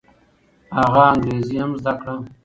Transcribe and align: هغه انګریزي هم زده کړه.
هغه 0.77 1.01
انګریزي 1.11 1.57
هم 1.61 1.71
زده 1.79 1.93
کړه. 1.99 2.15